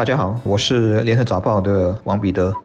[0.00, 2.56] 大家好，我是联合早报的王彼得。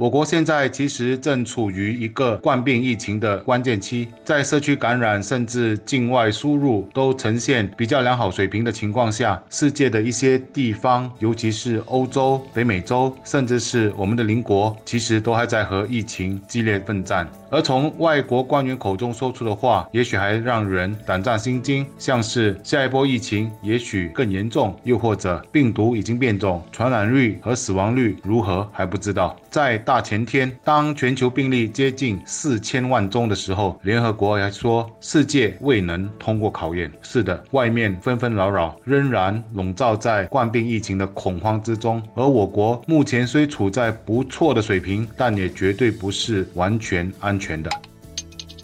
[0.00, 17.28] 我国现在其实正处于一个冠病疫情的关键期，在社区感染甚至境外输入都呈现比较良好水平的情况下，世界的一些地方，尤其是欧洲、北美洲，甚至是我们的邻国，其实都还在和疫情激烈奋战。
[17.50, 29.36] 而从外国官员口中说出的话，也许还让人胆战心惊，像是下一波疫情也许更严重，又或者病毒已经变种，传染率和死亡率如何还不知道。
[29.50, 36.88] 在大前天，当全球病例接近四千万宗的时候，联合国还说世界未能通过考验。
[37.02, 42.00] 是的，外面纷纷扰扰，仍然笼罩在冠病疫情的恐慌之中。
[42.14, 47.68] 而我国目前虽处在不错的水平，但也绝对不是完全安全的。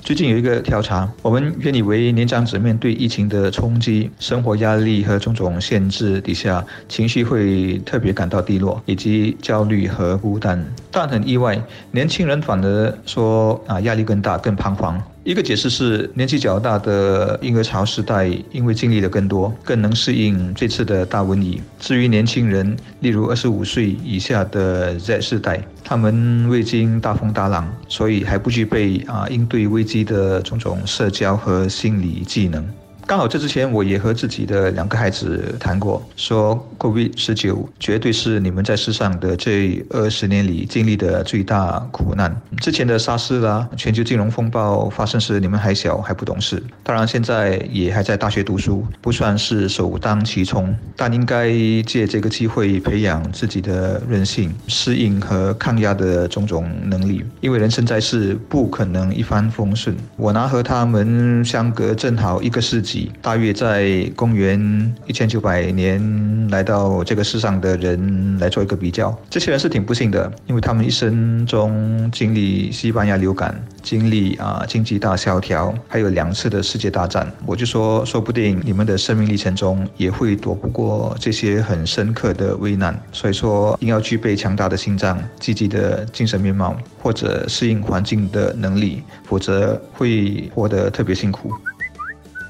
[0.06, 10.64] 最近有一个调查，我们原以为年长者面对疫情的冲击、生活压力和种种限制底下，情绪会特别感到低落，以及焦虑和孤单。
[10.92, 15.02] 但很意外，年轻人反而说啊，压力更大、更彷徨。
[15.26, 21.60] 一个解释是，年纪较大的婴儿潮时代，因为经历的更多，更能适应这次的大瘟疫。
[21.80, 32.64] 至于年轻人，例如二十五岁以下的 Z 世代，他们未经大风大浪，所以还不具备啊应对危机的种种社交和心理技能。
[33.06, 42.34] 刚好这之前，我也和自己的两个孩子谈过，说 COVID 十九绝对是你们在世上的这二十年里经历的最大苦难。
[42.56, 51.48] 之前的沙士啦，全球金融风暴发生时，你们还小还不懂事，当然现在也还在大学读书，不算是首当其冲，但应该
[51.82, 57.24] 借这个机会培养自己的韧性、适应和抗压的种种能力。
[57.40, 59.96] 因为人生在世，不可能一帆风顺。
[60.16, 62.95] 我拿和他们相隔正好一个世纪。
[63.22, 77.30] 大约在公元一千九百年来到这个世上的人来做一个比较，这些人是挺不幸的，因为他们一生中经历西班牙流感，经历啊经济大萧条，还有两次的世界大战。
[77.44, 82.98] 我就说，说不定你们的生命历程中也会躲不过这些很深刻的危难。
[83.12, 91.50] 所以说，应要具备强大的心脏、积极的精神面貌，或者适应环境的能力，否则会活得特别辛苦。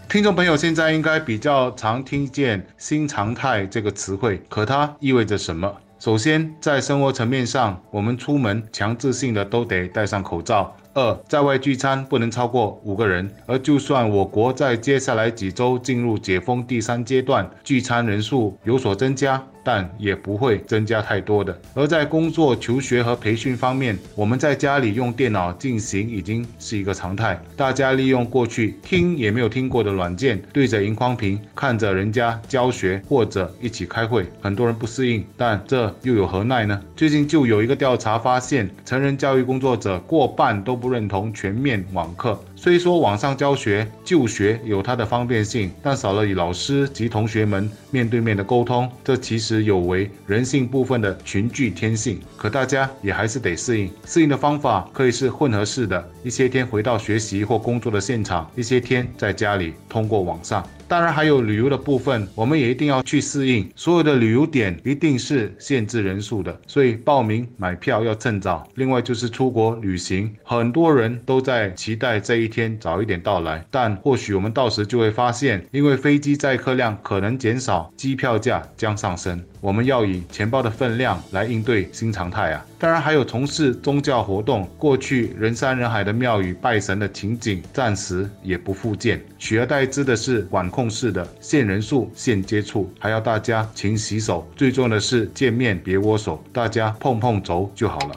[0.08, 5.70] 听众朋友，现在应该比较常听见“新常态”这个词汇，可它意味着什么？
[5.98, 10.72] 首先，在生活层面上，我们出门强制性的都得戴上口罩。
[10.94, 21.60] 二，在外聚餐不能超过五个人，而就算我国在接下来几周进入解封第三阶段，聚餐人数有所增加，但也不会增加太多的。
[21.74, 27.38] 而在工作、求学和培训方面，我们在家里用电脑进行已经是一个常态。
[27.54, 36.80] 大家利用过去听也没有听过的软件，对着荧光屏看着人家教学或者一起开会，很多人不适应，但这又有何奈呢？
[36.96, 40.86] 最近就有一个调查发现，成人教育工作者过半都不。
[40.86, 42.40] 认同全面网课。
[42.58, 52.18] 虽说网上教学就学有它的方便性，但少了与老师及同学们面对面的沟通，这其实有违人性部分的群聚天性。
[52.36, 60.66] 可大家也还是得适应，适应的方法可以是混合式的，一些天回到学习或工作的现场，一些天在家里通过网上。
[60.88, 63.70] 当然还有旅游的部分，我们也一定要去适应。
[63.76, 68.66] 所有的旅游点一定是限制人数的，所以报名买票要趁早。
[68.74, 72.46] 另外就是出国旅行，很多人都在期待这一。
[72.48, 79.42] 天早一点到来，但或许我们到时就会发现，因为飞机载客量可能减少，机票价将上升。
[79.66, 82.64] 我们要以钱包的分量来应对新常态啊！
[82.78, 94.48] 当然还有从事宗教活动，过去人山人海的庙宇拜神的情景，暂时也不复见，取而代之的是管控式的限人数、限接触，还要大家勤洗手。
[94.54, 98.16] 最重要的是见面别握手，大家碰碰肘就好了。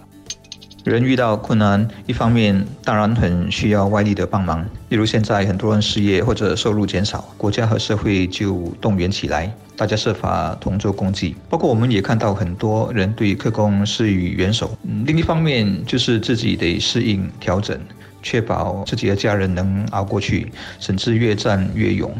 [0.90, 11.36] 人遇到困难，一方面当然很需要外力的帮忙，例如现在很多人失业或者收入减少，国家和社会就动员起来，大家设法同舟共济。
[11.48, 14.76] 包括我们也看到很多人对客工施予援手。
[15.06, 17.80] 另一方面就是自己得适应调整，
[18.24, 22.12] 确保自己的家人能熬过去，甚至越战越勇。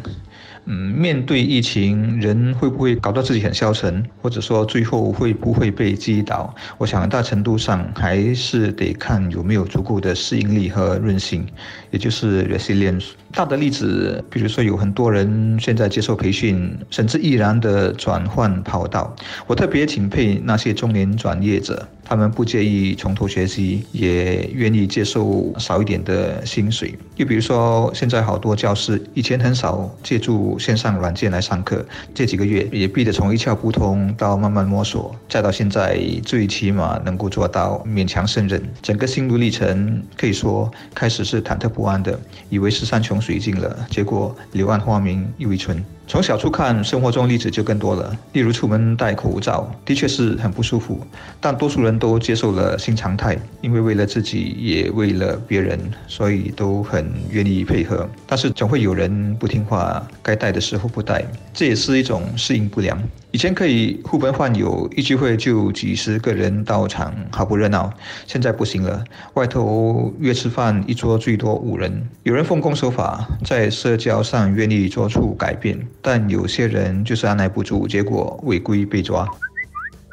[0.72, 6.54] 嗯，面对疫情，人会不会搞到自己很消沉，或者说最后会不会被击倒？
[6.78, 11.44] 我想很大程度上还是得看有没有足够的适应力和韧性，
[11.90, 13.08] 也就是 resilience。
[13.32, 19.16] 大的例子，比如说有很多人现在接受培训，甚至毅然的转换跑道。
[19.48, 21.88] 我特别钦佩那些中年转业者。
[22.10, 26.98] 他们不介意从头学习，也愿意接受少一点的薪水。
[27.18, 31.86] 又比如说，现在好多教师以前很少借助线上软件来上课，
[32.16, 38.60] 这几个月也逼得从一窍不通到慢慢摸索，再到现在最起码能够做到勉强胜任。
[38.82, 42.20] 整个心路历程可以说开始是忐忑不安的，
[42.50, 45.86] 以为是山穷水尽了，结果柳暗花明又一村。
[46.10, 48.18] 从小处看，生活中例子就更多了。
[48.34, 51.00] 例如出门戴口罩，的确是很不舒服，
[51.40, 58.10] 但多数人都接受了新常态，因为为了自己，也为了别人，所以都很愿意配合。
[58.26, 61.24] 但是总会有人不听话，该戴的时候不戴，
[61.54, 63.00] 这也是一种适应不良。
[63.32, 67.94] 以前可以呼朋唤友，一聚会就几十个人到场，好不热闹。
[68.26, 69.04] 现在不行了，
[69.36, 72.10] 外头约吃饭，一桌最多五人。
[72.24, 79.28] 有人奉公守法，在社交上愿意做出改变，但有些人就是按耐不住，结果违规被抓。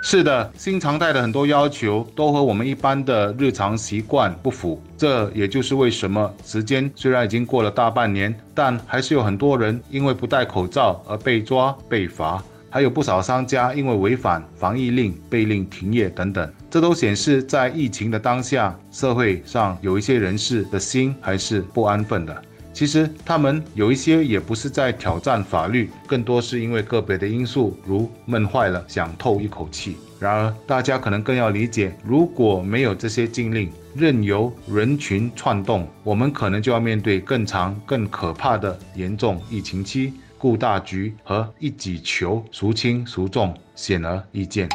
[0.02, 4.80] 是的，新常态的很多要求都和我们一般的日常习惯不符。
[4.96, 12.42] 这也就是为什么时间虽然已经过了大半年，但还是有很多人因为不戴口罩而被抓被罚。
[12.68, 22.42] 还有不少商家因为违反防疫令被令停业等等，这都显示在疫情的当下，社会上有一些人士的心还是不安分的。
[22.76, 29.96] 其实他们有一些也不是在挑战法律，更多是因为个别的因素，如闷坏了想透一口气。
[30.20, 40.12] 然而，大家可能更要理解，如果没有这些禁令，任由人群窜动，我们可能就要面对更长、更可怕的严重疫情期。
[40.36, 44.68] 顾大局和一己求孰轻孰重，显而易见。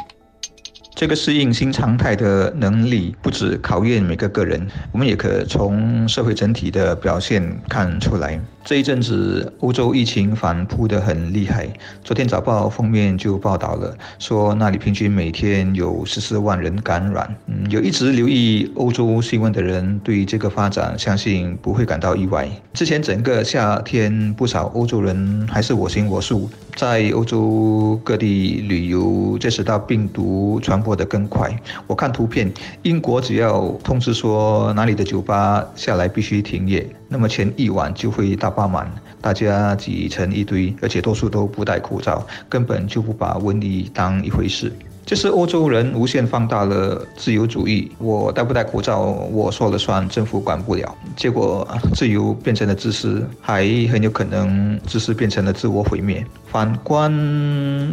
[1.02, 8.40] 这个适应新常态的能力，不止考验每个个人，我们也可从社会整体的表现看出来。
[8.64, 11.68] 这一阵子，欧洲疫情反扑得很厉害。
[12.04, 17.34] 昨天早报封面就报道了，说那里平均每天有十四万人感染。
[17.48, 22.48] 嗯，有一直留意欧洲新闻的人，对这个发展相信不会感到意外。
[22.72, 31.54] 之前整个夏天，不少欧洲人还是我行我素，在欧洲各地旅游，这使到病毒传播得更快。
[31.86, 32.52] 我看图片，
[32.82, 36.88] 英国只要通知说哪里的酒吧下来必须停业。
[37.08, 38.90] 那么前一晚就会大爆满，
[39.20, 44.72] 大家挤成一堆，而且多数都不戴口罩，根本就不把瘟疫当一回事。
[45.12, 49.00] 这是欧洲人无限放大了自由主义，我戴不戴口罩
[49.30, 50.96] 我说了算，政府管不了。
[51.14, 53.62] 结果自由变成了自私，还
[53.92, 56.24] 很有可能自私变成了自我毁灭。
[56.46, 57.12] 反观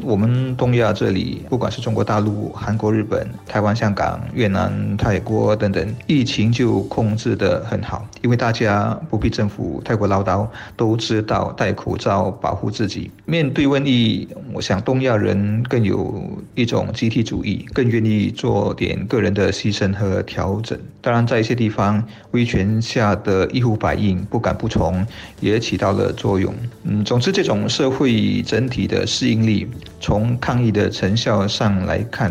[0.02, 13.12] 我们东亚这里，不管是中国大陆、韩国、日本、台湾、香港、越南、泰国等等，疫情就控制得很好，因为大家不必政府太过唠叨，都知道戴口罩保护自己。
[13.26, 16.24] 面对瘟疫，我想东亚人更有
[16.56, 16.88] 一种。
[17.10, 20.78] 体主义更愿意做点个人的牺牲和调整。
[21.02, 25.06] 当然，在一些地方，威权下的一呼百应、不敢不从，
[25.40, 26.54] 也起到了作用。
[26.84, 29.68] 嗯，总之，这种社会整体的适应力，
[30.00, 32.30] 从抗疫的成效上来看，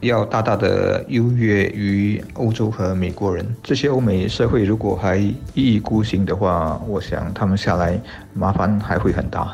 [0.00, 3.46] 要大大的优越于欧洲和美国人。
[3.62, 7.98] 这些欧美社会如果还一意孤行的话，我想他们下来
[8.34, 9.50] 麻烦还会很大。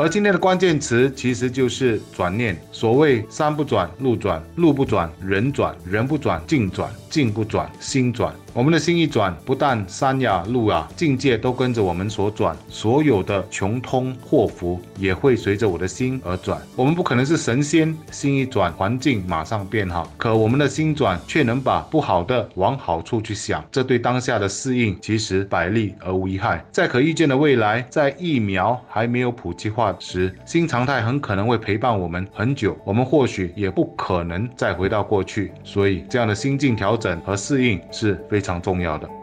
[0.00, 2.58] 而今天的关键词其实就是转念。
[2.72, 8.34] 所谓山不转路转，路不转人转，人不转境转，境不转心转。
[8.52, 16.60] 我们的心一转，不但山呀路啊境界都跟着我们所转，所有的穷通祸福也会随着我的心而转。
[16.74, 20.12] 我们不可能是神仙，心一转，环境马上变好。
[20.16, 26.64] 可我们的心转，却能把不好的往好处去想，这对当下的适应其实百利而无一害。
[26.72, 32.76] 在可预见的未来，在疫苗还没有普及化时，新常态很可能会陪伴我们很久。
[32.84, 35.52] 我们或许也不可能再回到过去。
[35.62, 38.39] 所以，这样的心境调整和适应是非。
[38.40, 39.19] 非常重要的。